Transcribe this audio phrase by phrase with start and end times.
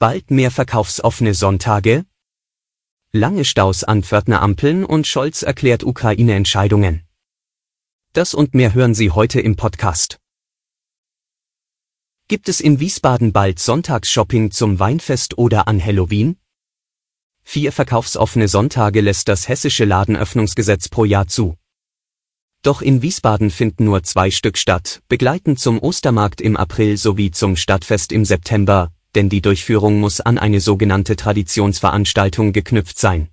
[0.00, 2.06] Bald mehr verkaufsoffene Sonntage?
[3.12, 7.06] Lange Staus an Pförtner Ampeln und Scholz erklärt Ukraine-Entscheidungen.
[8.14, 10.18] Das und mehr hören Sie heute im Podcast.
[12.28, 16.38] Gibt es in Wiesbaden bald Sonntagsshopping zum Weinfest oder an Halloween?
[17.42, 21.58] Vier verkaufsoffene Sonntage lässt das hessische Ladenöffnungsgesetz pro Jahr zu.
[22.62, 27.54] Doch in Wiesbaden finden nur zwei Stück statt, begleitend zum Ostermarkt im April sowie zum
[27.54, 33.28] Stadtfest im September, denn die Durchführung muss an eine sogenannte Traditionsveranstaltung geknüpft sein.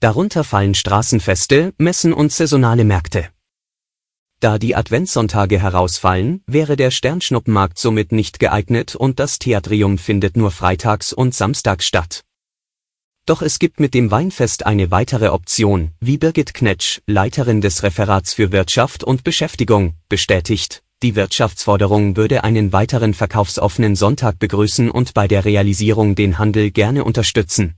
[0.00, 3.28] Darunter fallen Straßenfeste, Messen und saisonale Märkte.
[4.40, 10.50] Da die Adventssonntage herausfallen, wäre der Sternschnuppenmarkt somit nicht geeignet und das Theatrium findet nur
[10.50, 12.24] freitags und samstags statt.
[13.26, 18.32] Doch es gibt mit dem Weinfest eine weitere Option, wie Birgit Knetsch, Leiterin des Referats
[18.32, 20.82] für Wirtschaft und Beschäftigung, bestätigt.
[21.02, 27.04] Die Wirtschaftsforderung würde einen weiteren verkaufsoffenen Sonntag begrüßen und bei der Realisierung den Handel gerne
[27.04, 27.76] unterstützen.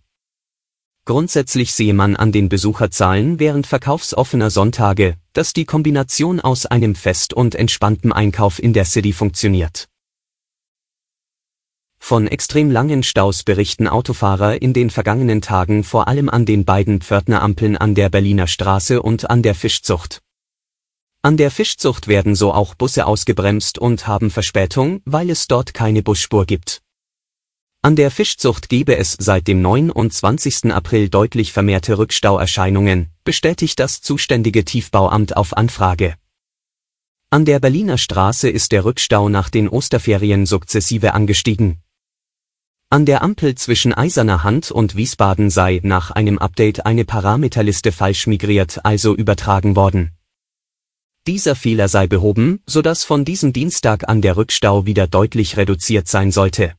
[1.04, 7.32] Grundsätzlich sehe man an den Besucherzahlen während verkaufsoffener Sonntage, dass die Kombination aus einem Fest
[7.32, 9.88] und entspanntem Einkauf in der City funktioniert.
[12.00, 17.00] Von extrem langen Staus berichten Autofahrer in den vergangenen Tagen vor allem an den beiden
[17.00, 20.20] Pförtnerampeln an der Berliner Straße und an der Fischzucht.
[21.24, 26.02] An der Fischzucht werden so auch Busse ausgebremst und haben Verspätung, weil es dort keine
[26.02, 26.82] Busspur gibt.
[27.80, 30.72] An der Fischzucht gebe es seit dem 29.
[30.72, 36.16] April deutlich vermehrte Rückstauerscheinungen, bestätigt das zuständige Tiefbauamt auf Anfrage.
[37.30, 41.82] An der Berliner Straße ist der Rückstau nach den Osterferien sukzessive angestiegen.
[42.90, 48.26] An der Ampel zwischen Eiserner Hand und Wiesbaden sei nach einem Update eine Parameterliste falsch
[48.26, 50.10] migriert, also übertragen worden.
[51.28, 56.32] Dieser Fehler sei behoben, sodass von diesem Dienstag an der Rückstau wieder deutlich reduziert sein
[56.32, 56.74] sollte.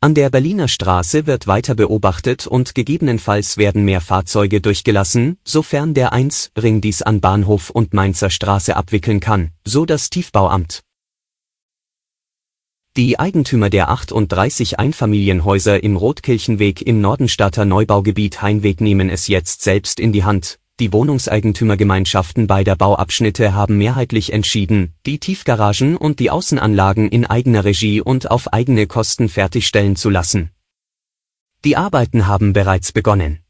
[0.00, 6.12] An der Berliner Straße wird weiter beobachtet und gegebenenfalls werden mehr Fahrzeuge durchgelassen, sofern der
[6.12, 10.82] 1 Ring dies an Bahnhof und Mainzer Straße abwickeln kann, so das Tiefbauamt.
[12.96, 20.00] Die Eigentümer der 38 Einfamilienhäuser im Rotkirchenweg im Nordenstadter Neubaugebiet Heinweg nehmen es jetzt selbst
[20.00, 27.08] in die Hand, die Wohnungseigentümergemeinschaften beider Bauabschnitte haben mehrheitlich entschieden, die Tiefgaragen und die Außenanlagen
[27.08, 30.50] in eigener Regie und auf eigene Kosten fertigstellen zu lassen.
[31.64, 33.40] Die Arbeiten haben bereits begonnen.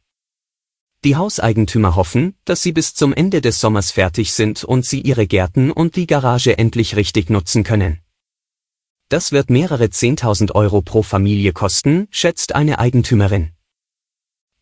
[1.05, 5.27] Die Hauseigentümer hoffen, dass sie bis zum Ende des Sommers fertig sind und sie ihre
[5.27, 8.01] Gärten und die Garage endlich richtig nutzen können.
[9.11, 13.53] Das wird mehrere 10.000 Euro pro Familie kosten, schätzt eine Eigentümerin.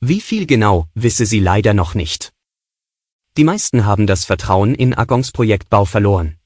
[0.00, 2.35] Wie viel genau, wisse sie leider noch nicht.
[3.36, 6.38] Die meisten haben das Vertrauen in Agons Projektbau verloren.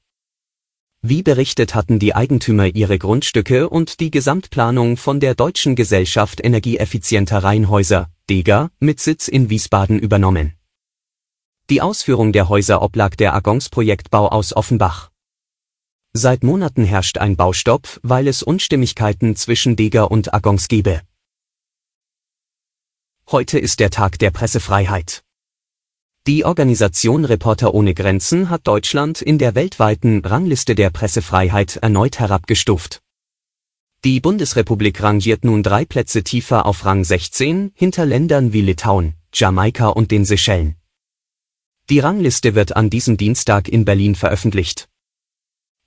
[1.01, 7.43] Wie berichtet hatten die Eigentümer ihre Grundstücke und die Gesamtplanung von der Deutschen Gesellschaft Energieeffizienter
[7.43, 10.57] Reihenhäuser, DEGA, mit Sitz in Wiesbaden übernommen.
[11.69, 15.11] Die Ausführung der Häuser oblag der Agons Projektbau aus Offenbach.
[16.11, 21.01] Seit Monaten herrscht ein Baustopp, weil es Unstimmigkeiten zwischen DEGA und Agons gebe.
[23.31, 25.23] Heute ist der Tag der Pressefreiheit.
[26.27, 33.01] Die Organisation Reporter ohne Grenzen hat Deutschland in der weltweiten Rangliste der Pressefreiheit erneut herabgestuft.
[34.05, 39.87] Die Bundesrepublik rangiert nun drei Plätze tiefer auf Rang 16 hinter Ländern wie Litauen, Jamaika
[39.87, 40.75] und den Seychellen.
[41.89, 44.89] Die Rangliste wird an diesem Dienstag in Berlin veröffentlicht.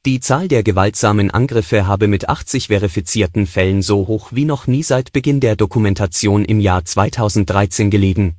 [0.04, 4.82] Die Zahl der gewaltsamen Angriffe habe mit 80 verifizierten Fällen so hoch wie noch nie
[4.82, 8.36] seit Beginn der Dokumentation im Jahr 2013 gelegen,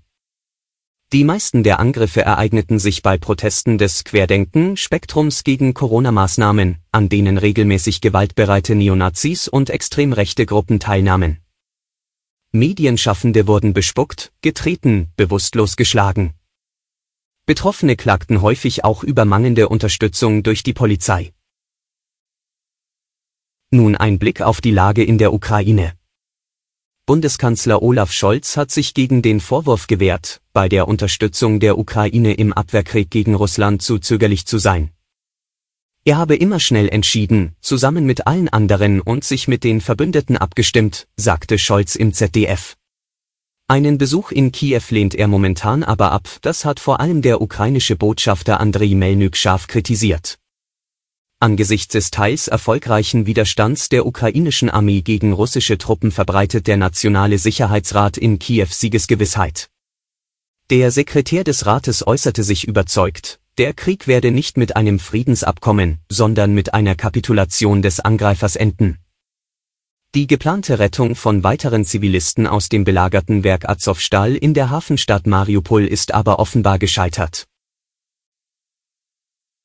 [1.15, 8.01] die meisten der Angriffe ereigneten sich bei Protesten des Querdenken-Spektrums gegen Corona-Maßnahmen, an denen regelmäßig
[8.01, 11.39] gewaltbereite Neonazis und extrem rechte Gruppen teilnahmen.
[12.51, 16.33] Medienschaffende wurden bespuckt, getreten, bewusstlos geschlagen.
[17.45, 21.31] Betroffene klagten häufig auch über mangelnde Unterstützung durch die Polizei.
[23.71, 25.93] Nun ein Blick auf die Lage in der Ukraine.
[27.07, 32.51] Bundeskanzler Olaf Scholz hat sich gegen den Vorwurf gewehrt, bei der Unterstützung der Ukraine im
[32.51, 34.89] Abwehrkrieg gegen Russland zu zögerlich zu sein.
[36.03, 41.07] Er habe immer schnell entschieden, zusammen mit allen anderen und sich mit den Verbündeten abgestimmt,
[41.15, 42.75] sagte Scholz im ZDF.
[43.67, 47.95] Einen Besuch in Kiew lehnt er momentan aber ab, das hat vor allem der ukrainische
[47.95, 50.39] Botschafter Andriy Melnyk scharf kritisiert.
[51.45, 58.17] Angesichts des teils erfolgreichen Widerstands der ukrainischen Armee gegen russische Truppen verbreitet der Nationale Sicherheitsrat
[58.17, 59.69] in Kiew Siegesgewissheit.
[60.71, 66.55] Der Sekretär des Rates äußerte sich überzeugt, der Krieg werde nicht mit einem Friedensabkommen, sondern
[66.55, 68.97] mit einer Kapitulation des Angreifers enden.
[70.15, 75.85] Die geplante Rettung von weiteren Zivilisten aus dem belagerten Werk Azovstal in der Hafenstadt Mariupol
[75.85, 77.45] ist aber offenbar gescheitert.